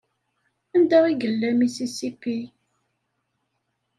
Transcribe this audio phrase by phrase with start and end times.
[0.75, 2.37] Anda i yella Mississippi?